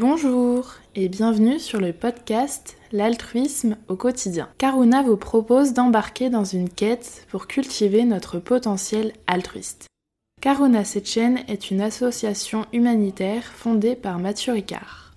Bonjour 0.00 0.74
et 0.94 1.08
bienvenue 1.08 1.58
sur 1.58 1.80
le 1.80 1.92
podcast 1.92 2.76
L'altruisme 2.92 3.76
au 3.88 3.96
quotidien. 3.96 4.48
Karuna 4.56 5.02
vous 5.02 5.16
propose 5.16 5.72
d'embarquer 5.72 6.30
dans 6.30 6.44
une 6.44 6.70
quête 6.70 7.26
pour 7.28 7.48
cultiver 7.48 8.04
notre 8.04 8.38
potentiel 8.38 9.12
altruiste. 9.26 9.88
Karuna 10.40 10.84
Sechen 10.84 11.40
est 11.48 11.72
une 11.72 11.80
association 11.80 12.64
humanitaire 12.72 13.42
fondée 13.42 13.96
par 13.96 14.20
Mathieu 14.20 14.52
Ricard. 14.52 15.14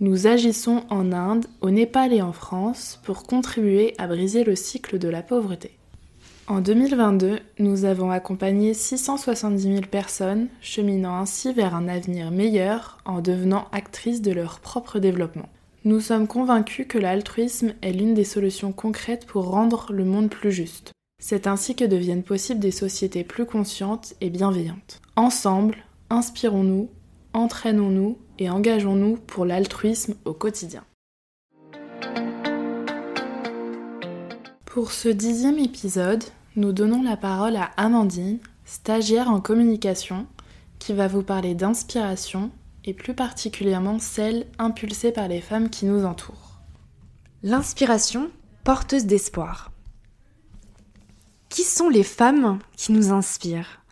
Nous 0.00 0.26
agissons 0.26 0.84
en 0.88 1.12
Inde, 1.12 1.44
au 1.60 1.68
Népal 1.68 2.14
et 2.14 2.22
en 2.22 2.32
France 2.32 3.00
pour 3.04 3.24
contribuer 3.24 3.94
à 3.98 4.06
briser 4.06 4.44
le 4.44 4.56
cycle 4.56 4.98
de 4.98 5.08
la 5.08 5.20
pauvreté. 5.20 5.72
En 6.48 6.60
2022, 6.60 7.38
nous 7.60 7.84
avons 7.84 8.10
accompagné 8.10 8.74
670 8.74 9.62
000 9.62 9.80
personnes, 9.82 10.48
cheminant 10.60 11.16
ainsi 11.16 11.52
vers 11.52 11.76
un 11.76 11.86
avenir 11.86 12.32
meilleur 12.32 12.98
en 13.04 13.20
devenant 13.20 13.68
actrices 13.70 14.22
de 14.22 14.32
leur 14.32 14.58
propre 14.58 14.98
développement. 14.98 15.48
Nous 15.84 16.00
sommes 16.00 16.26
convaincus 16.26 16.86
que 16.88 16.98
l'altruisme 16.98 17.74
est 17.80 17.92
l'une 17.92 18.14
des 18.14 18.24
solutions 18.24 18.72
concrètes 18.72 19.24
pour 19.24 19.50
rendre 19.50 19.92
le 19.92 20.04
monde 20.04 20.30
plus 20.30 20.50
juste. 20.50 20.92
C'est 21.22 21.46
ainsi 21.46 21.76
que 21.76 21.84
deviennent 21.84 22.24
possibles 22.24 22.60
des 22.60 22.72
sociétés 22.72 23.22
plus 23.22 23.46
conscientes 23.46 24.14
et 24.20 24.28
bienveillantes. 24.28 25.00
Ensemble, 25.14 25.76
inspirons-nous, 26.10 26.90
entraînons-nous 27.34 28.18
et 28.40 28.50
engageons-nous 28.50 29.16
pour 29.28 29.44
l'altruisme 29.44 30.14
au 30.24 30.32
quotidien. 30.32 30.82
Pour 34.72 34.90
ce 34.90 35.10
dixième 35.10 35.58
épisode, 35.58 36.24
nous 36.56 36.72
donnons 36.72 37.02
la 37.02 37.18
parole 37.18 37.56
à 37.56 37.72
Amandine, 37.76 38.38
stagiaire 38.64 39.28
en 39.28 39.38
communication, 39.38 40.26
qui 40.78 40.94
va 40.94 41.08
vous 41.08 41.22
parler 41.22 41.54
d'inspiration 41.54 42.50
et 42.86 42.94
plus 42.94 43.12
particulièrement 43.12 43.98
celle 43.98 44.46
impulsée 44.58 45.12
par 45.12 45.28
les 45.28 45.42
femmes 45.42 45.68
qui 45.68 45.84
nous 45.84 46.06
entourent. 46.06 46.58
L'inspiration 47.42 48.30
porteuse 48.64 49.04
d'espoir. 49.04 49.72
Qui 51.50 51.64
sont 51.64 51.90
les 51.90 52.02
femmes 52.02 52.58
qui 52.74 52.92
nous 52.92 53.12
inspirent? 53.12 53.82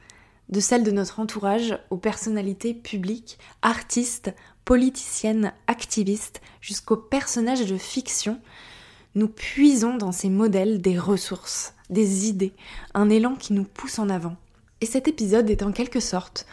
De 0.48 0.60
celles 0.60 0.82
de 0.82 0.92
notre 0.92 1.20
entourage 1.20 1.78
aux 1.90 1.98
personnalités 1.98 2.72
publiques, 2.72 3.38
artistes, 3.60 4.34
politiciennes, 4.64 5.52
activistes, 5.66 6.40
jusqu'aux 6.62 6.96
personnages 6.96 7.66
de 7.66 7.76
fiction, 7.76 8.40
nous 9.14 9.28
puisons 9.28 9.96
dans 9.96 10.12
ces 10.12 10.28
modèles 10.28 10.80
des 10.80 10.98
ressources, 10.98 11.74
des 11.90 12.28
idées, 12.28 12.52
un 12.94 13.10
élan 13.10 13.34
qui 13.34 13.52
nous 13.52 13.64
pousse 13.64 13.98
en 13.98 14.08
avant. 14.08 14.36
Et 14.80 14.86
cet 14.86 15.08
épisode 15.08 15.50
est 15.50 15.62
en 15.62 15.72
quelque 15.72 16.00
sorte 16.00 16.46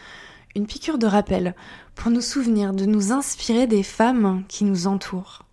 une 0.56 0.66
piqûre 0.66 0.98
de 0.98 1.06
rappel 1.06 1.54
pour 1.94 2.10
nous 2.10 2.20
souvenir 2.20 2.72
de 2.72 2.84
nous 2.84 3.12
inspirer 3.12 3.66
des 3.66 3.82
femmes 3.82 4.44
qui 4.48 4.64
nous 4.64 4.86
entourent. 4.86 5.44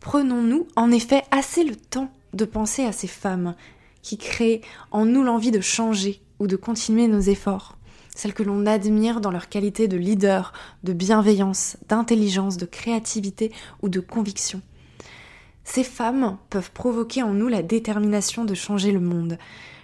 Prenons-nous 0.00 0.66
en 0.76 0.90
effet 0.90 1.22
assez 1.30 1.64
le 1.64 1.76
temps 1.76 2.10
de 2.32 2.44
penser 2.44 2.84
à 2.84 2.92
ces 2.92 3.08
femmes 3.08 3.54
qui 4.02 4.16
créent 4.16 4.62
en 4.90 5.04
nous 5.04 5.22
l'envie 5.22 5.50
de 5.50 5.60
changer 5.60 6.22
ou 6.38 6.46
de 6.46 6.56
continuer 6.56 7.08
nos 7.08 7.20
efforts, 7.20 7.76
celles 8.14 8.34
que 8.34 8.42
l'on 8.42 8.64
admire 8.66 9.20
dans 9.20 9.30
leur 9.30 9.48
qualité 9.48 9.88
de 9.88 9.96
leader, 9.96 10.52
de 10.84 10.92
bienveillance, 10.92 11.76
d'intelligence, 11.88 12.56
de 12.56 12.66
créativité 12.66 13.52
ou 13.82 13.88
de 13.88 14.00
conviction. 14.00 14.62
Ces 15.70 15.84
femmes 15.84 16.38
peuvent 16.48 16.72
provoquer 16.72 17.22
en 17.22 17.34
nous 17.34 17.46
la 17.46 17.62
détermination 17.62 18.46
de 18.46 18.54
changer 18.54 18.90
le 18.90 19.00
monde, 19.00 19.36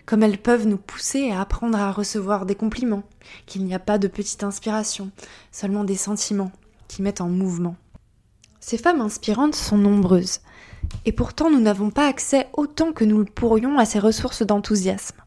comme 0.07 0.23
elles 0.23 0.39
peuvent 0.39 0.67
nous 0.67 0.79
pousser 0.79 1.31
à 1.31 1.43
apprendre 1.43 1.79
à 1.79 1.93
recevoir 1.93 2.47
des 2.47 2.55
compliments, 2.55 3.03
qu'il 3.45 3.67
n'y 3.67 3.75
a 3.75 3.79
pas 3.79 3.99
de 3.99 4.09
petite 4.09 4.45
inspiration, 4.45 5.11
seulement 5.53 5.85
des 5.85 5.97
sentiments 5.97 6.53
qui 6.89 7.03
mettent 7.03 7.21
en 7.21 7.29
mouvement. 7.29 7.77
Ces 8.61 8.79
femmes 8.79 9.03
inspirantes 9.03 9.55
sont 9.55 9.77
nombreuses, 9.77 10.41
et 11.05 11.12
pourtant 11.12 11.51
nous 11.51 11.61
n'avons 11.61 11.91
pas 11.91 12.09
accès 12.09 12.49
autant 12.55 12.93
que 12.93 13.05
nous 13.05 13.19
le 13.19 13.27
pourrions 13.27 13.79
à 13.79 13.85
ces 13.85 13.99
ressources 13.99 14.43
d'enthousiasme. 14.43 15.21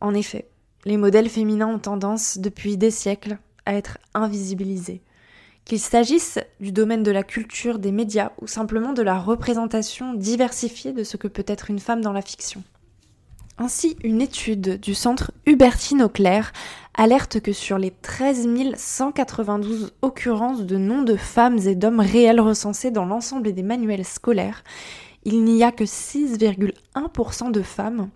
En 0.00 0.12
effet, 0.12 0.48
les 0.84 0.96
modèles 0.96 1.28
féminins 1.28 1.68
ont 1.68 1.78
tendance, 1.78 2.36
depuis 2.38 2.76
des 2.76 2.90
siècles, 2.90 3.38
à 3.64 3.74
être 3.74 3.98
invisibilisés 4.12 5.02
qu'il 5.64 5.78
s'agisse 5.78 6.38
du 6.60 6.72
domaine 6.72 7.02
de 7.02 7.10
la 7.10 7.22
culture, 7.22 7.78
des 7.78 7.92
médias 7.92 8.32
ou 8.40 8.46
simplement 8.46 8.92
de 8.92 9.02
la 9.02 9.18
représentation 9.18 10.14
diversifiée 10.14 10.92
de 10.92 11.04
ce 11.04 11.16
que 11.16 11.28
peut 11.28 11.44
être 11.46 11.70
une 11.70 11.78
femme 11.78 12.00
dans 12.00 12.12
la 12.12 12.22
fiction. 12.22 12.62
Ainsi, 13.58 13.96
une 14.02 14.22
étude 14.22 14.80
du 14.80 14.94
centre 14.94 15.30
Hubertine 15.46 16.02
Auclair 16.02 16.52
alerte 16.94 17.40
que 17.40 17.52
sur 17.52 17.78
les 17.78 17.90
13 17.90 18.48
192 18.76 19.92
occurrences 20.02 20.62
de 20.62 20.78
noms 20.78 21.02
de 21.02 21.16
femmes 21.16 21.58
et 21.58 21.74
d'hommes 21.74 22.00
réels 22.00 22.40
recensés 22.40 22.90
dans 22.90 23.04
l'ensemble 23.04 23.52
des 23.52 23.62
manuels 23.62 24.04
scolaires, 24.04 24.64
il 25.24 25.44
n'y 25.44 25.62
a 25.62 25.70
que 25.70 25.84
6,1% 25.84 27.52
de 27.52 27.62
femmes 27.62 28.08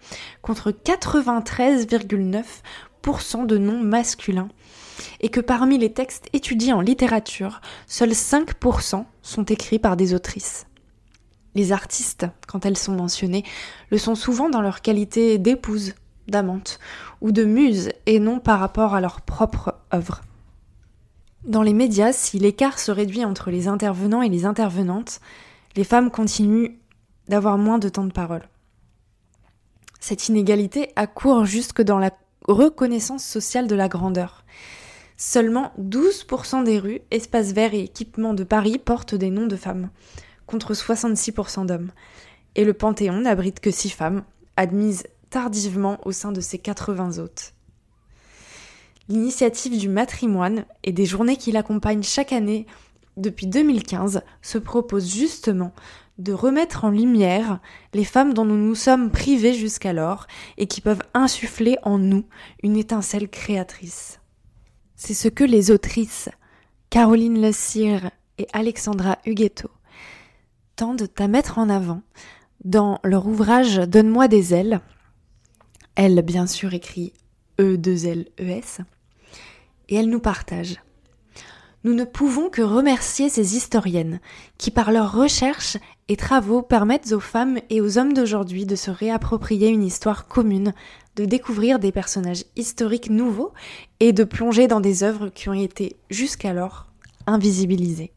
contre 0.42 0.72
93,9% 0.72 3.46
de 3.46 3.58
noms 3.58 3.82
masculins 3.82 4.48
et 5.20 5.28
que 5.28 5.40
parmi 5.40 5.78
les 5.78 5.92
textes 5.92 6.28
étudiés 6.32 6.72
en 6.72 6.80
littérature, 6.80 7.60
seuls 7.86 8.12
5% 8.12 9.04
sont 9.22 9.44
écrits 9.44 9.78
par 9.78 9.96
des 9.96 10.14
autrices. 10.14 10.66
Les 11.54 11.72
artistes, 11.72 12.26
quand 12.46 12.66
elles 12.66 12.76
sont 12.76 12.94
mentionnées, 12.94 13.44
le 13.90 13.98
sont 13.98 14.14
souvent 14.14 14.50
dans 14.50 14.60
leur 14.60 14.82
qualité 14.82 15.38
d'épouse, 15.38 15.94
d'amante 16.28 16.78
ou 17.20 17.32
de 17.32 17.44
muse 17.44 17.90
et 18.04 18.18
non 18.18 18.40
par 18.40 18.60
rapport 18.60 18.94
à 18.94 19.00
leur 19.00 19.20
propre 19.20 19.74
œuvre. 19.94 20.22
Dans 21.44 21.62
les 21.62 21.72
médias, 21.72 22.12
si 22.12 22.38
l'écart 22.38 22.78
se 22.78 22.90
réduit 22.90 23.24
entre 23.24 23.50
les 23.50 23.68
intervenants 23.68 24.22
et 24.22 24.28
les 24.28 24.44
intervenantes, 24.44 25.20
les 25.76 25.84
femmes 25.84 26.10
continuent 26.10 26.74
d'avoir 27.28 27.56
moins 27.56 27.78
de 27.78 27.88
temps 27.88 28.04
de 28.04 28.12
parole. 28.12 28.48
Cette 30.00 30.28
inégalité 30.28 30.90
accourt 30.96 31.44
jusque 31.44 31.82
dans 31.82 31.98
la 31.98 32.10
reconnaissance 32.46 33.24
sociale 33.24 33.66
de 33.66 33.74
la 33.74 33.88
grandeur. 33.88 34.44
Seulement 35.16 35.72
12% 35.80 36.64
des 36.64 36.78
rues, 36.78 37.00
espaces 37.10 37.52
verts 37.52 37.74
et 37.74 37.84
équipements 37.84 38.34
de 38.34 38.44
Paris 38.44 38.78
portent 38.78 39.14
des 39.14 39.30
noms 39.30 39.46
de 39.46 39.56
femmes, 39.56 39.88
contre 40.46 40.74
66% 40.74 41.66
d'hommes. 41.66 41.90
Et 42.54 42.64
le 42.64 42.74
Panthéon 42.74 43.20
n'abrite 43.20 43.60
que 43.60 43.70
6 43.70 43.90
femmes, 43.90 44.24
admises 44.56 45.04
tardivement 45.30 45.98
au 46.04 46.12
sein 46.12 46.32
de 46.32 46.40
ses 46.40 46.58
80 46.58 47.18
hôtes. 47.18 47.54
L'initiative 49.08 49.78
du 49.78 49.88
matrimoine 49.88 50.64
et 50.82 50.92
des 50.92 51.06
journées 51.06 51.36
qui 51.36 51.52
l'accompagnent 51.52 52.02
chaque 52.02 52.32
année 52.32 52.66
depuis 53.16 53.46
2015 53.46 54.22
se 54.42 54.58
propose 54.58 55.14
justement 55.14 55.72
de 56.18 56.32
remettre 56.32 56.84
en 56.84 56.90
lumière 56.90 57.60
les 57.94 58.04
femmes 58.04 58.34
dont 58.34 58.44
nous 58.44 58.56
nous 58.56 58.74
sommes 58.74 59.10
privés 59.10 59.54
jusqu'alors 59.54 60.26
et 60.58 60.66
qui 60.66 60.80
peuvent 60.80 61.02
insuffler 61.14 61.76
en 61.82 61.98
nous 61.98 62.24
une 62.62 62.76
étincelle 62.76 63.28
créatrice. 63.28 64.20
C'est 64.98 65.14
ce 65.14 65.28
que 65.28 65.44
les 65.44 65.70
autrices 65.70 66.30
Caroline 66.88 67.40
Le 67.42 67.52
Cire 67.52 68.10
et 68.38 68.46
Alexandra 68.54 69.18
Huguetto 69.26 69.68
tendent 70.74 71.08
à 71.18 71.28
mettre 71.28 71.58
en 71.58 71.68
avant 71.68 72.00
dans 72.64 72.98
leur 73.04 73.26
ouvrage 73.26 73.76
Donne-moi 73.76 74.26
des 74.26 74.54
ailes. 74.54 74.80
Elle, 75.96 76.22
bien 76.22 76.46
sûr, 76.46 76.72
écrit 76.72 77.12
E2L-E-S. 77.58 78.80
Et 79.90 79.96
elle 79.96 80.08
nous 80.08 80.20
partage. 80.20 80.80
Nous 81.84 81.92
ne 81.92 82.04
pouvons 82.04 82.48
que 82.48 82.62
remercier 82.62 83.28
ces 83.28 83.54
historiennes 83.54 84.18
qui, 84.56 84.70
par 84.70 84.90
leurs 84.90 85.12
recherches 85.12 85.76
et 86.08 86.16
travaux, 86.16 86.62
permettent 86.62 87.12
aux 87.12 87.20
femmes 87.20 87.58
et 87.68 87.82
aux 87.82 87.98
hommes 87.98 88.14
d'aujourd'hui 88.14 88.64
de 88.64 88.76
se 88.76 88.90
réapproprier 88.90 89.68
une 89.68 89.84
histoire 89.84 90.26
commune 90.26 90.72
de 91.16 91.24
découvrir 91.24 91.78
des 91.78 91.92
personnages 91.92 92.44
historiques 92.56 93.10
nouveaux 93.10 93.52
et 94.00 94.12
de 94.12 94.24
plonger 94.24 94.68
dans 94.68 94.80
des 94.80 95.02
œuvres 95.02 95.28
qui 95.28 95.48
ont 95.48 95.54
été 95.54 95.96
jusqu'alors 96.10 96.86
invisibilisées. 97.26 98.12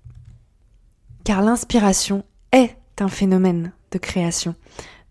Car 1.24 1.42
l'inspiration 1.42 2.24
est 2.52 2.76
un 3.00 3.08
phénomène 3.08 3.72
de 3.92 3.98
création. 3.98 4.56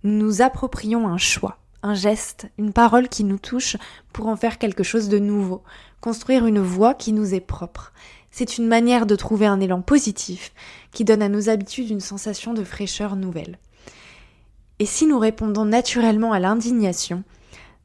Nous 0.04 0.12
nous 0.12 0.42
approprions 0.42 1.08
un 1.08 1.16
choix, 1.16 1.58
un 1.82 1.94
geste, 1.94 2.48
une 2.58 2.72
parole 2.72 3.08
qui 3.08 3.24
nous 3.24 3.38
touche 3.38 3.76
pour 4.12 4.28
en 4.28 4.36
faire 4.36 4.58
quelque 4.58 4.82
chose 4.82 5.08
de 5.08 5.18
nouveau, 5.18 5.62
construire 6.00 6.46
une 6.46 6.60
voix 6.60 6.94
qui 6.94 7.12
nous 7.12 7.34
est 7.34 7.40
propre. 7.40 7.92
C'est 8.30 8.58
une 8.58 8.68
manière 8.68 9.06
de 9.06 9.16
trouver 9.16 9.46
un 9.46 9.60
élan 9.60 9.80
positif 9.80 10.52
qui 10.92 11.04
donne 11.04 11.22
à 11.22 11.28
nos 11.28 11.48
habitudes 11.48 11.90
une 11.90 12.00
sensation 12.00 12.52
de 12.52 12.62
fraîcheur 12.62 13.16
nouvelle. 13.16 13.58
Et 14.78 14.86
si 14.86 15.06
nous 15.06 15.18
répondons 15.18 15.64
naturellement 15.64 16.32
à 16.32 16.38
l'indignation, 16.38 17.24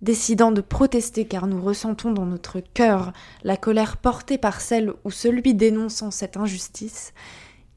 décidant 0.04 0.52
de 0.52 0.62
protester 0.62 1.26
car 1.26 1.48
nous 1.48 1.62
ressentons 1.62 2.12
dans 2.12 2.26
notre 2.26 2.60
cœur 2.60 3.14
la 3.44 3.58
colère 3.58 3.98
portée 3.98 4.38
par 4.38 4.62
celle 4.62 4.94
ou 5.06 5.12
celui 5.12 5.56
dénonçant 5.56 6.12
cette 6.12 6.38
injustice, 6.38 7.14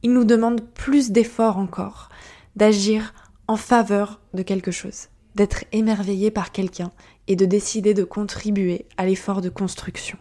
il 0.02 0.12
nous 0.12 0.24
demande 0.24 0.60
plus 0.60 1.12
d'efforts 1.12 1.56
encore, 1.56 2.08
d'agir 2.56 3.14
en 3.46 3.56
faveur 3.56 4.20
de 4.34 4.42
quelque 4.42 4.72
chose, 4.72 5.06
d'être 5.36 5.64
émerveillé 5.70 6.32
par 6.32 6.50
quelqu'un 6.50 6.90
et 7.28 7.36
de 7.36 7.46
décider 7.46 7.94
de 7.94 8.04
contribuer 8.04 8.86
à 8.96 9.06
l'effort 9.06 9.40
de 9.40 9.48
construction. 9.48 10.18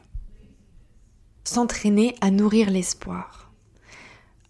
S'entraîner 1.43 2.15
à 2.21 2.29
nourrir 2.29 2.69
l'espoir. 2.69 3.51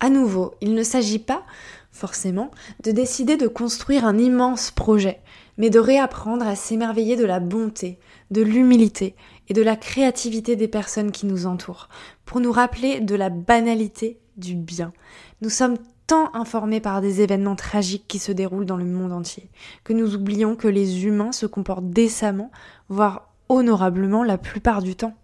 À 0.02 0.10
nouveau, 0.10 0.56
il 0.60 0.74
ne 0.74 0.84
s'agit 0.84 1.20
pas, 1.20 1.46
forcément, 1.92 2.52
de 2.84 2.92
décider 2.92 3.38
de 3.38 3.48
construire 3.48 4.06
un 4.06 4.18
immense 4.18 4.72
projet, 4.72 5.22
mais 5.58 5.70
de 5.70 5.80
réapprendre 5.80 6.46
à 6.48 6.56
s'émerveiller 6.56 7.16
de 7.16 7.26
la 7.26 7.40
bonté, 7.40 8.00
de 8.32 8.42
l'humilité 8.42 9.16
et 9.48 9.54
de 9.54 9.62
la 9.62 9.76
créativité 9.76 10.56
des 10.56 10.68
personnes 10.68 11.12
qui 11.12 11.26
nous 11.26 11.46
entourent, 11.46 11.90
pour 12.26 12.40
nous 12.40 12.52
rappeler 12.52 13.00
de 13.00 13.16
la 13.16 13.30
banalité 13.30 14.20
du 14.38 14.56
bien. 14.56 14.94
Nous 15.42 15.50
sommes 15.50 15.78
tant 16.08 16.34
informés 16.36 16.82
par 16.82 17.02
des 17.02 17.22
événements 17.22 17.56
tragiques 17.56 18.08
qui 18.08 18.20
se 18.20 18.32
déroulent 18.32 18.66
dans 18.66 18.78
le 18.78 18.86
monde 18.86 19.12
entier, 19.12 19.50
que 19.84 19.94
nous 19.94 20.16
oublions 20.16 20.56
que 20.56 20.68
les 20.68 21.06
humains 21.06 21.32
se 21.32 21.46
comportent 21.46 21.90
décemment, 21.90 22.52
voire 22.90 23.34
honorablement 23.50 24.24
la 24.24 24.38
plupart 24.38 24.82
du 24.82 24.96
temps. 24.96 25.16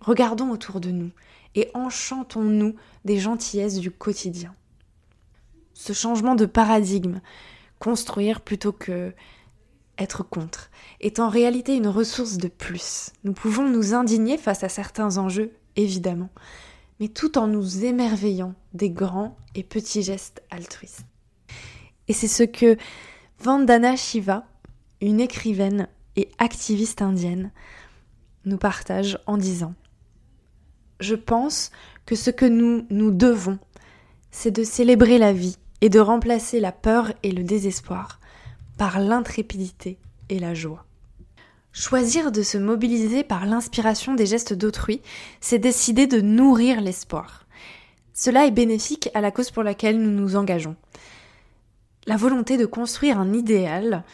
Regardons 0.00 0.50
autour 0.50 0.80
de 0.80 0.90
nous 0.90 1.10
et 1.54 1.70
enchantons-nous 1.74 2.74
des 3.04 3.18
gentillesses 3.18 3.78
du 3.78 3.90
quotidien. 3.90 4.54
Ce 5.74 5.92
changement 5.92 6.34
de 6.34 6.46
paradigme, 6.46 7.20
construire 7.78 8.40
plutôt 8.40 8.72
que 8.72 9.12
être 9.98 10.22
contre, 10.22 10.70
est 11.00 11.20
en 11.20 11.28
réalité 11.28 11.76
une 11.76 11.88
ressource 11.88 12.36
de 12.36 12.48
plus. 12.48 13.10
Nous 13.24 13.32
pouvons 13.32 13.68
nous 13.68 13.94
indigner 13.94 14.38
face 14.38 14.64
à 14.64 14.68
certains 14.68 15.18
enjeux, 15.18 15.52
évidemment, 15.76 16.30
mais 17.00 17.08
tout 17.08 17.38
en 17.38 17.46
nous 17.46 17.84
émerveillant 17.84 18.54
des 18.74 18.90
grands 18.90 19.36
et 19.54 19.62
petits 19.62 20.02
gestes 20.02 20.42
altruistes. 20.50 21.04
Et 22.08 22.12
c'est 22.12 22.28
ce 22.28 22.42
que 22.42 22.76
Vandana 23.40 23.96
Shiva, 23.96 24.44
une 25.00 25.20
écrivaine 25.20 25.88
et 26.16 26.28
activiste 26.38 27.02
indienne, 27.02 27.50
nous 28.44 28.58
partage 28.58 29.18
en 29.26 29.36
disant 29.36 29.74
Je 31.00 31.14
pense 31.14 31.70
que 32.06 32.14
ce 32.14 32.30
que 32.30 32.46
nous 32.46 32.86
nous 32.90 33.10
devons, 33.10 33.58
c'est 34.30 34.50
de 34.50 34.64
célébrer 34.64 35.18
la 35.18 35.32
vie 35.32 35.56
et 35.80 35.88
de 35.88 36.00
remplacer 36.00 36.60
la 36.60 36.72
peur 36.72 37.12
et 37.22 37.32
le 37.32 37.42
désespoir 37.42 38.20
par 38.76 39.00
l'intrépidité 39.00 39.98
et 40.28 40.38
la 40.38 40.54
joie. 40.54 40.84
Choisir 41.72 42.32
de 42.32 42.42
se 42.42 42.56
mobiliser 42.56 43.22
par 43.22 43.44
l'inspiration 43.44 44.14
des 44.14 44.26
gestes 44.26 44.54
d'autrui, 44.54 45.02
c'est 45.40 45.58
décider 45.58 46.06
de 46.06 46.20
nourrir 46.20 46.80
l'espoir. 46.80 47.46
Cela 48.14 48.46
est 48.46 48.50
bénéfique 48.50 49.10
à 49.12 49.20
la 49.20 49.30
cause 49.30 49.50
pour 49.50 49.62
laquelle 49.62 50.00
nous 50.00 50.10
nous 50.10 50.36
engageons. 50.36 50.76
La 52.06 52.16
volonté 52.16 52.56
de 52.56 52.64
construire 52.64 53.20
un 53.20 53.34
idéal 53.34 54.04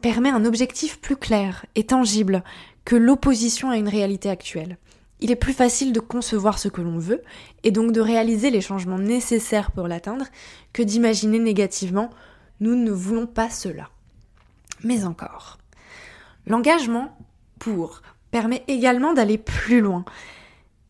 permet 0.00 0.30
un 0.30 0.44
objectif 0.44 1.00
plus 1.00 1.16
clair 1.16 1.64
et 1.76 1.84
tangible 1.84 2.42
que 2.84 2.96
l'opposition 2.96 3.70
à 3.70 3.76
une 3.76 3.88
réalité 3.88 4.28
actuelle. 4.28 4.78
Il 5.20 5.30
est 5.30 5.36
plus 5.36 5.52
facile 5.52 5.92
de 5.92 6.00
concevoir 6.00 6.58
ce 6.58 6.66
que 6.66 6.80
l'on 6.80 6.98
veut 6.98 7.22
et 7.62 7.70
donc 7.70 7.92
de 7.92 8.00
réaliser 8.00 8.50
les 8.50 8.60
changements 8.60 8.98
nécessaires 8.98 9.70
pour 9.70 9.86
l'atteindre 9.86 10.26
que 10.72 10.82
d'imaginer 10.82 11.38
négativement 11.38 12.10
nous 12.58 12.74
ne 12.74 12.90
voulons 12.90 13.28
pas 13.28 13.48
cela. 13.48 13.91
Mais 14.84 15.04
encore. 15.04 15.58
L'engagement 16.46 17.16
pour 17.58 18.02
permet 18.30 18.64
également 18.66 19.12
d'aller 19.12 19.38
plus 19.38 19.80
loin 19.80 20.04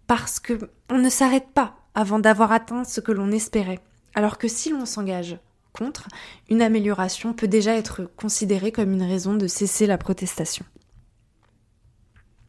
parce 0.06 0.40
que 0.40 0.70
on 0.90 0.98
ne 0.98 1.10
s'arrête 1.10 1.48
pas 1.54 1.76
avant 1.94 2.18
d'avoir 2.18 2.52
atteint 2.52 2.84
ce 2.84 3.00
que 3.00 3.12
l'on 3.12 3.30
espérait. 3.32 3.80
Alors 4.14 4.38
que 4.38 4.48
si 4.48 4.70
l'on 4.70 4.86
s'engage 4.86 5.38
contre, 5.72 6.08
une 6.50 6.62
amélioration 6.62 7.32
peut 7.32 7.48
déjà 7.48 7.74
être 7.74 8.10
considérée 8.16 8.72
comme 8.72 8.92
une 8.92 9.02
raison 9.02 9.34
de 9.34 9.46
cesser 9.46 9.86
la 9.86 9.98
protestation. 9.98 10.64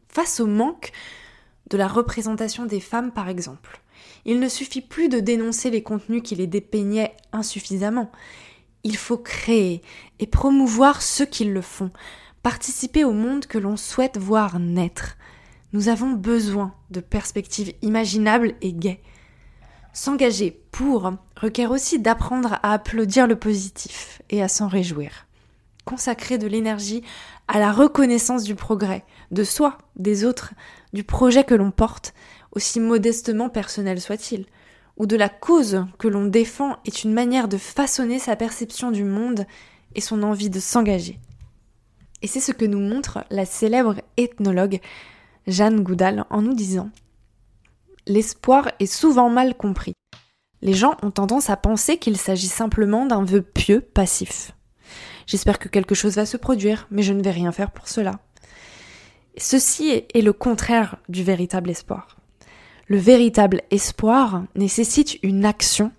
Face 0.08 0.40
au 0.40 0.46
manque 0.46 0.92
de 1.70 1.76
la 1.76 1.88
représentation 1.88 2.66
des 2.66 2.80
femmes, 2.80 3.12
par 3.12 3.28
exemple, 3.28 3.80
il 4.24 4.40
ne 4.40 4.48
suffit 4.48 4.80
plus 4.80 5.08
de 5.08 5.20
dénoncer 5.20 5.70
les 5.70 5.82
contenus 5.82 6.22
qui 6.22 6.34
les 6.34 6.46
dépeignaient 6.46 7.16
insuffisamment. 7.32 8.10
Il 8.84 8.96
faut 8.96 9.18
créer 9.18 9.82
et 10.18 10.26
promouvoir 10.26 11.02
ceux 11.02 11.24
qui 11.24 11.44
le 11.44 11.62
font, 11.62 11.90
participer 12.42 13.02
au 13.02 13.12
monde 13.12 13.46
que 13.46 13.58
l'on 13.58 13.78
souhaite 13.78 14.18
voir 14.18 14.60
naître. 14.60 15.16
Nous 15.72 15.88
avons 15.88 16.10
besoin 16.10 16.74
de 16.90 17.00
perspectives 17.00 17.72
imaginables 17.82 18.54
et 18.60 18.72
gaies. 18.72 19.00
S'engager 19.94 20.60
pour 20.70 21.12
requiert 21.36 21.70
aussi 21.70 21.98
d'apprendre 21.98 22.58
à 22.62 22.72
applaudir 22.72 23.26
le 23.26 23.36
positif 23.36 24.20
et 24.28 24.42
à 24.42 24.48
s'en 24.48 24.68
réjouir. 24.68 25.26
Consacrer 25.84 26.36
de 26.36 26.46
l'énergie 26.46 27.02
à 27.48 27.58
la 27.58 27.72
reconnaissance 27.72 28.44
du 28.44 28.54
progrès, 28.54 29.04
de 29.30 29.44
soi, 29.44 29.78
des 29.96 30.24
autres, 30.24 30.52
du 30.92 31.04
projet 31.04 31.44
que 31.44 31.54
l'on 31.54 31.70
porte, 31.70 32.14
aussi 32.52 32.80
modestement 32.80 33.48
personnel 33.48 34.00
soit-il, 34.00 34.46
ou 34.96 35.06
de 35.06 35.16
la 35.16 35.28
cause 35.28 35.84
que 35.98 36.08
l'on 36.08 36.26
défend 36.26 36.76
est 36.84 37.04
une 37.04 37.12
manière 37.12 37.48
de 37.48 37.56
façonner 37.56 38.18
sa 38.18 38.36
perception 38.36 38.90
du 38.90 39.04
monde 39.04 39.46
et 39.94 40.00
son 40.00 40.22
envie 40.22 40.50
de 40.50 40.60
s'engager. 40.60 41.18
Et 42.22 42.26
c'est 42.26 42.40
ce 42.40 42.52
que 42.52 42.64
nous 42.64 42.80
montre 42.80 43.24
la 43.30 43.44
célèbre 43.44 43.96
ethnologue 44.16 44.80
Jeanne 45.46 45.82
Goudal 45.82 46.24
en 46.30 46.42
nous 46.42 46.54
disant 46.54 46.90
L'espoir 48.06 48.70
est 48.80 48.86
souvent 48.86 49.30
mal 49.30 49.56
compris. 49.56 49.94
Les 50.62 50.74
gens 50.74 50.96
ont 51.02 51.10
tendance 51.10 51.50
à 51.50 51.56
penser 51.56 51.98
qu'il 51.98 52.16
s'agit 52.16 52.48
simplement 52.48 53.06
d'un 53.06 53.24
vœu 53.24 53.42
pieux 53.42 53.80
passif. 53.80 54.52
J'espère 55.26 55.58
que 55.58 55.68
quelque 55.68 55.94
chose 55.94 56.16
va 56.16 56.26
se 56.26 56.36
produire, 56.36 56.86
mais 56.90 57.02
je 57.02 57.12
ne 57.12 57.22
vais 57.22 57.30
rien 57.30 57.52
faire 57.52 57.70
pour 57.70 57.88
cela. 57.88 58.20
Ceci 59.36 60.04
est 60.14 60.22
le 60.22 60.32
contraire 60.32 60.96
du 61.08 61.24
véritable 61.24 61.70
espoir. 61.70 62.16
Le 62.86 62.98
véritable 62.98 63.62
espoir 63.70 64.44
nécessite 64.54 65.18
une 65.22 65.46
action 65.46 65.90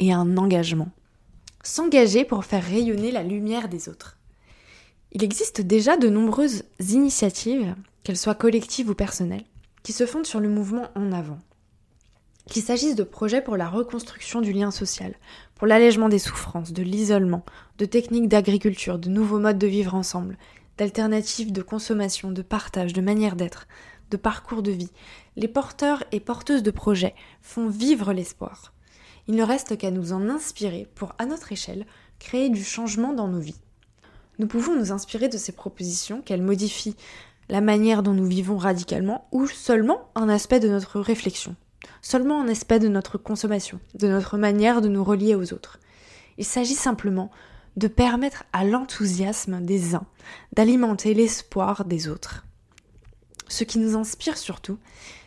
et 0.00 0.14
un 0.14 0.38
engagement. 0.38 0.90
S'engager 1.62 2.24
pour 2.24 2.46
faire 2.46 2.64
rayonner 2.64 3.10
la 3.10 3.22
lumière 3.22 3.68
des 3.68 3.90
autres. 3.90 4.16
Il 5.12 5.22
existe 5.22 5.60
déjà 5.60 5.98
de 5.98 6.08
nombreuses 6.08 6.64
initiatives, 6.88 7.74
qu'elles 8.02 8.16
soient 8.16 8.34
collectives 8.34 8.88
ou 8.88 8.94
personnelles, 8.94 9.44
qui 9.82 9.92
se 9.92 10.06
fondent 10.06 10.26
sur 10.26 10.40
le 10.40 10.48
mouvement 10.48 10.88
en 10.94 11.12
avant. 11.12 11.38
Qu'il 12.46 12.62
s'agisse 12.62 12.96
de 12.96 13.04
projets 13.04 13.42
pour 13.42 13.58
la 13.58 13.68
reconstruction 13.68 14.40
du 14.40 14.52
lien 14.52 14.70
social, 14.70 15.14
pour 15.54 15.66
l'allègement 15.66 16.08
des 16.08 16.18
souffrances, 16.18 16.72
de 16.72 16.82
l'isolement, 16.82 17.44
de 17.76 17.84
techniques 17.84 18.28
d'agriculture, 18.28 18.98
de 18.98 19.10
nouveaux 19.10 19.38
modes 19.38 19.58
de 19.58 19.66
vivre 19.66 19.94
ensemble, 19.94 20.38
d'alternatives 20.78 21.52
de 21.52 21.62
consommation, 21.62 22.30
de 22.30 22.42
partage, 22.42 22.94
de 22.94 23.02
manière 23.02 23.36
d'être, 23.36 23.68
de 24.12 24.16
parcours 24.18 24.62
de 24.62 24.70
vie, 24.70 24.90
les 25.36 25.48
porteurs 25.48 26.04
et 26.12 26.20
porteuses 26.20 26.62
de 26.62 26.70
projets 26.70 27.14
font 27.40 27.68
vivre 27.68 28.12
l'espoir. 28.12 28.74
Il 29.26 29.34
ne 29.34 29.42
reste 29.42 29.78
qu'à 29.78 29.90
nous 29.90 30.12
en 30.12 30.28
inspirer 30.28 30.86
pour, 30.94 31.14
à 31.18 31.24
notre 31.24 31.50
échelle, 31.50 31.86
créer 32.18 32.50
du 32.50 32.62
changement 32.62 33.14
dans 33.14 33.28
nos 33.28 33.40
vies. 33.40 33.60
Nous 34.38 34.46
pouvons 34.46 34.76
nous 34.76 34.92
inspirer 34.92 35.28
de 35.28 35.38
ces 35.38 35.52
propositions, 35.52 36.20
qu'elles 36.20 36.42
modifient 36.42 36.96
la 37.48 37.60
manière 37.60 38.02
dont 38.02 38.12
nous 38.12 38.26
vivons 38.26 38.58
radicalement 38.58 39.28
ou 39.32 39.46
seulement 39.46 40.10
un 40.14 40.28
aspect 40.28 40.60
de 40.60 40.68
notre 40.68 41.00
réflexion, 41.00 41.56
seulement 42.02 42.40
un 42.40 42.48
aspect 42.48 42.78
de 42.78 42.88
notre 42.88 43.16
consommation, 43.16 43.80
de 43.94 44.08
notre 44.08 44.36
manière 44.36 44.82
de 44.82 44.88
nous 44.88 45.04
relier 45.04 45.34
aux 45.34 45.52
autres. 45.54 45.78
Il 46.36 46.44
s'agit 46.44 46.74
simplement 46.74 47.30
de 47.76 47.88
permettre 47.88 48.44
à 48.52 48.64
l'enthousiasme 48.64 49.64
des 49.64 49.94
uns 49.94 50.04
d'alimenter 50.52 51.14
l'espoir 51.14 51.84
des 51.86 52.08
autres. 52.08 52.44
Ce 53.52 53.64
qui 53.64 53.78
nous 53.78 53.98
inspire 53.98 54.38
surtout, 54.38 54.78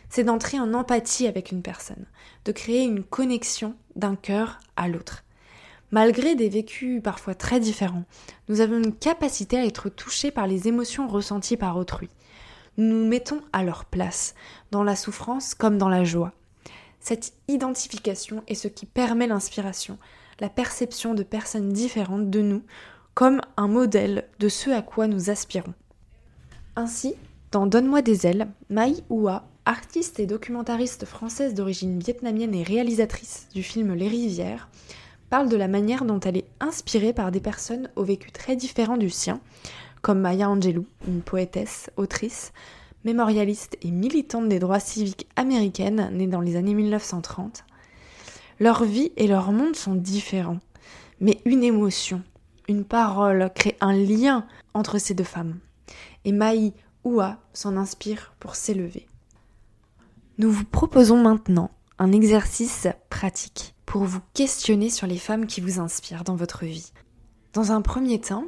c'est 0.08 0.24
d'entrer 0.24 0.58
en 0.58 0.74
empathie 0.74 1.28
avec 1.28 1.52
une 1.52 1.62
personne, 1.62 2.06
de 2.44 2.50
créer 2.50 2.82
une 2.82 3.04
connexion 3.04 3.76
d'un 3.94 4.16
cœur 4.16 4.58
à 4.74 4.88
l'autre. 4.88 5.22
Malgré 5.92 6.34
des 6.34 6.48
vécus 6.48 7.00
parfois 7.00 7.36
très 7.36 7.60
différents, 7.60 8.02
nous 8.48 8.60
avons 8.60 8.78
une 8.78 8.92
capacité 8.92 9.58
à 9.58 9.64
être 9.64 9.88
touchés 9.88 10.32
par 10.32 10.48
les 10.48 10.66
émotions 10.66 11.06
ressenties 11.06 11.56
par 11.56 11.76
autrui. 11.76 12.10
Nous 12.78 12.88
nous 12.88 13.06
mettons 13.06 13.42
à 13.52 13.62
leur 13.62 13.84
place, 13.84 14.34
dans 14.72 14.82
la 14.82 14.96
souffrance 14.96 15.54
comme 15.54 15.78
dans 15.78 15.88
la 15.88 16.02
joie. 16.02 16.32
Cette 16.98 17.32
identification 17.46 18.42
est 18.48 18.56
ce 18.56 18.66
qui 18.66 18.86
permet 18.86 19.28
l'inspiration, 19.28 19.98
la 20.40 20.48
perception 20.48 21.14
de 21.14 21.22
personnes 21.22 21.72
différentes 21.72 22.28
de 22.28 22.40
nous, 22.40 22.64
comme 23.14 23.40
un 23.56 23.68
modèle 23.68 24.26
de 24.40 24.48
ce 24.48 24.70
à 24.70 24.82
quoi 24.82 25.06
nous 25.06 25.30
aspirons. 25.30 25.74
Ainsi, 26.74 27.14
dans 27.56 27.66
Donne-moi 27.66 28.02
des 28.02 28.26
ailes, 28.26 28.48
Mai 28.68 28.96
Hua, 29.08 29.48
artiste 29.64 30.20
et 30.20 30.26
documentariste 30.26 31.06
française 31.06 31.54
d'origine 31.54 31.98
vietnamienne 31.98 32.54
et 32.54 32.62
réalisatrice 32.62 33.48
du 33.54 33.62
film 33.62 33.94
Les 33.94 34.08
Rivières, 34.08 34.68
parle 35.30 35.48
de 35.48 35.56
la 35.56 35.66
manière 35.66 36.04
dont 36.04 36.20
elle 36.20 36.36
est 36.36 36.50
inspirée 36.60 37.14
par 37.14 37.30
des 37.30 37.40
personnes 37.40 37.88
au 37.96 38.04
vécu 38.04 38.30
très 38.30 38.56
différent 38.56 38.98
du 38.98 39.08
sien, 39.08 39.40
comme 40.02 40.20
Maya 40.20 40.50
Angelou, 40.50 40.84
une 41.08 41.22
poétesse, 41.22 41.88
autrice, 41.96 42.52
mémorialiste 43.06 43.78
et 43.80 43.90
militante 43.90 44.50
des 44.50 44.58
droits 44.58 44.78
civiques 44.78 45.26
américaines 45.36 46.10
née 46.12 46.26
dans 46.26 46.42
les 46.42 46.56
années 46.56 46.74
1930. 46.74 47.64
Leur 48.60 48.84
vie 48.84 49.12
et 49.16 49.26
leur 49.26 49.50
monde 49.52 49.76
sont 49.76 49.94
différents, 49.94 50.58
mais 51.20 51.40
une 51.46 51.64
émotion, 51.64 52.20
une 52.68 52.84
parole 52.84 53.50
crée 53.54 53.78
un 53.80 53.94
lien 53.94 54.44
entre 54.74 54.98
ces 54.98 55.14
deux 55.14 55.24
femmes. 55.24 55.58
Et 56.26 56.32
Maï 56.32 56.74
Oua 57.06 57.38
s'en 57.52 57.76
inspire 57.76 58.34
pour 58.40 58.56
s'élever. 58.56 59.06
Nous 60.38 60.50
vous 60.50 60.64
proposons 60.64 61.22
maintenant 61.22 61.70
un 62.00 62.10
exercice 62.10 62.88
pratique 63.10 63.76
pour 63.86 64.02
vous 64.02 64.18
questionner 64.34 64.90
sur 64.90 65.06
les 65.06 65.16
femmes 65.16 65.46
qui 65.46 65.60
vous 65.60 65.78
inspirent 65.78 66.24
dans 66.24 66.34
votre 66.34 66.64
vie. 66.64 66.92
Dans 67.52 67.70
un 67.70 67.80
premier 67.80 68.20
temps, 68.20 68.46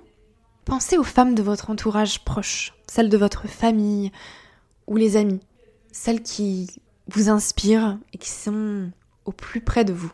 pensez 0.64 0.98
aux 0.98 1.04
femmes 1.04 1.36
de 1.36 1.42
votre 1.42 1.70
entourage 1.70 2.24
proche, 2.24 2.74
celles 2.88 3.08
de 3.08 3.16
votre 3.16 3.46
famille 3.46 4.10
ou 4.88 4.96
les 4.96 5.16
amis, 5.16 5.40
celles 5.92 6.24
qui 6.24 6.68
vous 7.06 7.28
inspirent 7.28 7.96
et 8.12 8.18
qui 8.18 8.30
sont 8.30 8.90
au 9.24 9.30
plus 9.30 9.60
près 9.60 9.84
de 9.84 9.92
vous. 9.92 10.10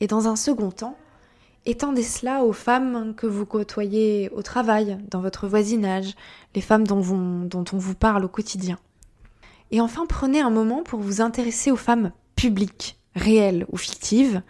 Et 0.00 0.08
dans 0.08 0.26
un 0.26 0.34
second 0.34 0.72
temps, 0.72 0.96
étendez 1.66 2.02
cela 2.02 2.44
aux 2.44 2.52
femmes 2.52 3.14
que 3.14 3.26
vous 3.26 3.46
côtoyez 3.46 4.30
au 4.30 4.42
travail, 4.42 4.98
dans 5.10 5.20
votre 5.20 5.46
voisinage, 5.46 6.14
les 6.54 6.60
femmes 6.60 6.86
dont, 6.86 7.00
on 7.00 7.78
vous 7.78 7.94
parle 7.94 8.24
au 8.24 8.28
quotidien. 8.28 8.78
Et 9.70 9.80
enfin, 9.80 10.06
prenez 10.06 10.40
un 10.40 10.50
moment 10.50 10.82
pour 10.82 11.00
vous 11.00 11.20
intéresser 11.20 11.70
aux 11.70 11.76
femmes 11.76 12.12
publiques, 12.34 12.98
réelles 13.14 13.66
ou 13.70 13.76
fictives, 13.76 14.42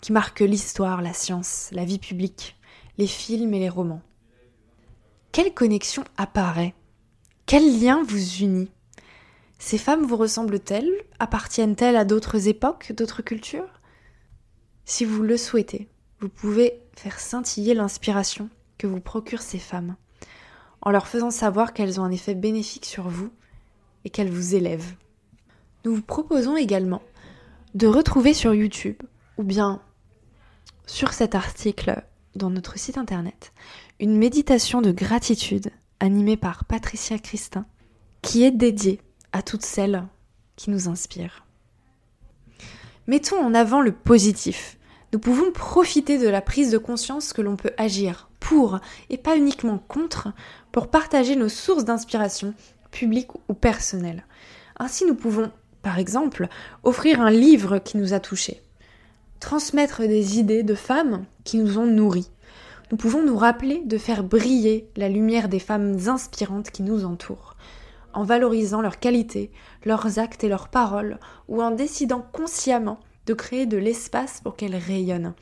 qui 0.00 0.12
marquent 0.12 0.40
l'histoire, 0.40 1.02
la 1.02 1.12
science, 1.12 1.68
la 1.72 1.84
vie 1.84 1.98
publique, 1.98 2.56
les 2.98 3.06
films 3.06 3.54
et 3.54 3.58
les 3.58 3.68
romans. 3.68 4.02
Quelle 5.32 5.54
connexion 5.54 6.04
apparaît? 6.16 6.74
Quel 7.46 7.80
lien 7.80 8.02
vous 8.02 8.42
unit? 8.42 8.70
Ces 9.58 9.78
femmes 9.78 10.04
vous 10.04 10.16
ressemblent-elles? 10.16 10.90
Appartiennent-elles 11.18 11.96
à 11.96 12.04
d'autres 12.04 12.48
époques, 12.48 12.92
d'autres 12.92 13.22
cultures? 13.22 13.80
Si 14.84 15.04
vous 15.04 15.22
le 15.22 15.36
souhaitez, 15.36 15.88
vous 16.20 16.28
pouvez 16.28 16.80
faire 16.94 17.20
scintiller 17.20 17.74
l'inspiration 17.74 18.48
que 18.78 18.86
vous 18.86 19.00
procurent 19.00 19.42
ces 19.42 19.58
femmes, 19.58 19.96
en 20.82 20.90
leur 20.90 21.08
faisant 21.08 21.30
savoir 21.30 21.72
qu'elles 21.72 22.00
ont 22.00 22.04
un 22.04 22.10
effet 22.10 22.34
bénéfique 22.34 22.86
sur 22.86 23.08
vous 23.08 23.30
et 24.04 24.10
qu'elles 24.10 24.30
vous 24.30 24.54
élèvent. 24.54 24.94
Nous 25.84 25.94
vous 25.94 26.02
proposons 26.02 26.56
également 26.56 27.02
de 27.74 27.86
retrouver 27.86 28.34
sur 28.34 28.54
YouTube 28.54 28.96
ou 29.36 29.42
bien 29.42 29.82
sur 30.86 31.12
cet 31.12 31.34
article 31.34 32.02
dans 32.34 32.50
notre 32.50 32.78
site 32.78 32.98
internet 32.98 33.52
une 34.00 34.16
méditation 34.16 34.82
de 34.82 34.92
gratitude 34.92 35.70
animée 36.00 36.36
par 36.36 36.64
Patricia 36.64 37.18
Christin 37.18 37.66
qui 38.22 38.44
est 38.44 38.50
dédiée 38.50 39.00
à 39.32 39.42
toutes 39.42 39.64
celles 39.64 40.06
qui 40.56 40.70
nous 40.70 40.88
inspirent. 40.88 41.44
Mettons 43.06 43.38
en 43.38 43.54
avant 43.54 43.80
le 43.80 43.92
positif. 43.92 44.78
Nous 45.16 45.20
pouvons 45.20 45.50
profiter 45.50 46.18
de 46.18 46.28
la 46.28 46.42
prise 46.42 46.70
de 46.70 46.76
conscience 46.76 47.32
que 47.32 47.40
l'on 47.40 47.56
peut 47.56 47.72
agir 47.78 48.28
pour 48.38 48.80
et 49.08 49.16
pas 49.16 49.34
uniquement 49.34 49.78
contre 49.88 50.28
pour 50.72 50.88
partager 50.88 51.36
nos 51.36 51.48
sources 51.48 51.86
d'inspiration 51.86 52.52
publiques 52.90 53.30
ou 53.48 53.54
personnelles. 53.54 54.26
Ainsi, 54.78 55.06
nous 55.06 55.14
pouvons, 55.14 55.50
par 55.80 55.98
exemple, 55.98 56.48
offrir 56.82 57.22
un 57.22 57.30
livre 57.30 57.78
qui 57.78 57.96
nous 57.96 58.12
a 58.12 58.20
touchés, 58.20 58.60
transmettre 59.40 60.00
des 60.00 60.38
idées 60.38 60.62
de 60.62 60.74
femmes 60.74 61.24
qui 61.44 61.56
nous 61.56 61.78
ont 61.78 61.86
nourris. 61.86 62.30
Nous 62.90 62.98
pouvons 62.98 63.22
nous 63.22 63.38
rappeler 63.38 63.80
de 63.86 63.96
faire 63.96 64.22
briller 64.22 64.90
la 64.96 65.08
lumière 65.08 65.48
des 65.48 65.60
femmes 65.60 65.96
inspirantes 66.08 66.70
qui 66.70 66.82
nous 66.82 67.06
entourent, 67.06 67.56
en 68.12 68.22
valorisant 68.22 68.82
leurs 68.82 69.00
qualités, 69.00 69.50
leurs 69.86 70.18
actes 70.18 70.44
et 70.44 70.50
leurs 70.50 70.68
paroles, 70.68 71.18
ou 71.48 71.62
en 71.62 71.70
décidant 71.70 72.20
consciemment 72.32 73.00
de 73.26 73.34
créer 73.34 73.66
de 73.66 73.76
l'espace 73.76 74.40
pour 74.40 74.56
qu'elles 74.56 74.76
rayonnent, 74.76 75.34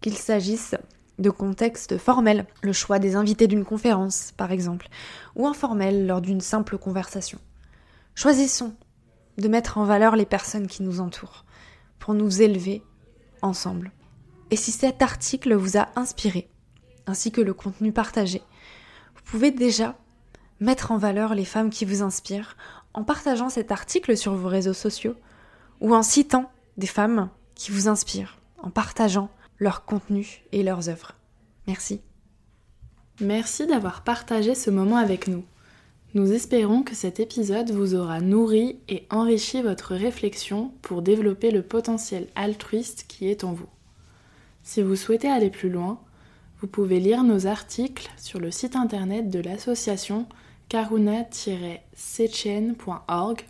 qu'il 0.00 0.16
s'agisse 0.16 0.74
de 1.18 1.30
contexte 1.30 1.96
formel, 1.98 2.46
le 2.62 2.72
choix 2.72 2.98
des 2.98 3.16
invités 3.16 3.46
d'une 3.46 3.64
conférence 3.64 4.32
par 4.36 4.52
exemple, 4.52 4.88
ou 5.34 5.46
informel 5.46 6.06
lors 6.06 6.20
d'une 6.20 6.40
simple 6.40 6.78
conversation. 6.78 7.38
Choisissons 8.14 8.74
de 9.38 9.48
mettre 9.48 9.78
en 9.78 9.84
valeur 9.84 10.16
les 10.16 10.26
personnes 10.26 10.66
qui 10.66 10.82
nous 10.82 11.00
entourent 11.00 11.44
pour 11.98 12.14
nous 12.14 12.42
élever 12.42 12.82
ensemble. 13.42 13.92
Et 14.50 14.56
si 14.56 14.72
cet 14.72 15.02
article 15.02 15.54
vous 15.54 15.76
a 15.76 15.88
inspiré, 15.96 16.48
ainsi 17.06 17.32
que 17.32 17.40
le 17.40 17.54
contenu 17.54 17.92
partagé, 17.92 18.42
vous 19.14 19.22
pouvez 19.24 19.50
déjà 19.50 19.96
mettre 20.60 20.92
en 20.92 20.98
valeur 20.98 21.34
les 21.34 21.44
femmes 21.44 21.70
qui 21.70 21.84
vous 21.84 22.02
inspirent 22.02 22.56
en 22.94 23.04
partageant 23.04 23.50
cet 23.50 23.72
article 23.72 24.16
sur 24.16 24.34
vos 24.34 24.48
réseaux 24.48 24.72
sociaux 24.72 25.14
ou 25.80 25.94
en 25.94 26.02
citant 26.02 26.50
des 26.76 26.86
femmes 26.86 27.30
qui 27.54 27.70
vous 27.70 27.88
inspirent, 27.88 28.38
en 28.58 28.70
partageant 28.70 29.30
leur 29.58 29.84
contenu 29.84 30.42
et 30.52 30.62
leurs 30.62 30.88
œuvres. 30.88 31.12
Merci. 31.66 32.00
Merci 33.20 33.66
d'avoir 33.66 34.02
partagé 34.02 34.54
ce 34.54 34.70
moment 34.70 34.96
avec 34.96 35.26
nous. 35.26 35.44
Nous 36.14 36.32
espérons 36.32 36.82
que 36.82 36.94
cet 36.94 37.20
épisode 37.20 37.70
vous 37.70 37.94
aura 37.94 38.20
nourri 38.20 38.78
et 38.88 39.06
enrichi 39.10 39.62
votre 39.62 39.94
réflexion 39.94 40.72
pour 40.82 41.02
développer 41.02 41.50
le 41.50 41.62
potentiel 41.62 42.28
altruiste 42.34 43.06
qui 43.08 43.28
est 43.28 43.44
en 43.44 43.52
vous. 43.52 43.68
Si 44.62 44.82
vous 44.82 44.96
souhaitez 44.96 45.28
aller 45.28 45.50
plus 45.50 45.70
loin, 45.70 46.00
vous 46.60 46.66
pouvez 46.66 47.00
lire 47.00 47.22
nos 47.22 47.46
articles 47.46 48.10
sur 48.16 48.40
le 48.40 48.50
site 48.50 48.76
internet 48.76 49.30
de 49.30 49.40
l'association 49.40 50.26
karuna-sechen.org. 50.68 53.46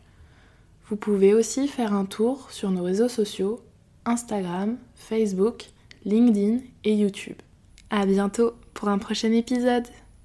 Vous 0.89 0.97
pouvez 0.97 1.35
aussi 1.35 1.67
faire 1.67 1.93
un 1.93 2.05
tour 2.05 2.49
sur 2.53 2.71
nos 2.71 2.85
réseaux 2.85 3.09
sociaux 3.09 3.61
Instagram, 4.05 4.79
Facebook, 4.95 5.67
LinkedIn 6.05 6.61
et 6.85 6.95
YouTube. 6.95 7.37
À 7.91 8.07
bientôt 8.07 8.53
pour 8.73 8.89
un 8.89 8.99
prochain 8.99 9.33
épisode. 9.33 9.87